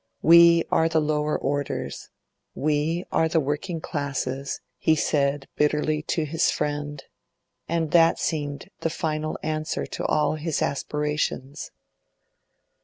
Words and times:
'We 0.23 0.63
are 0.71 0.89
the 0.89 0.99
lower 0.99 1.37
orders; 1.37 2.09
we 2.55 3.05
are 3.11 3.29
the 3.29 3.39
working 3.39 3.79
classes,' 3.79 4.59
he 4.79 4.95
said 4.95 5.47
bitterly 5.55 6.01
to 6.09 6.25
his 6.25 6.49
friend, 6.49 7.03
and 7.69 7.91
that 7.91 8.17
seemed 8.17 8.71
the 8.79 8.89
final 8.89 9.37
answer 9.43 9.85
to 9.85 10.03
all 10.07 10.37
his 10.37 10.59
aspirations. 10.63 11.69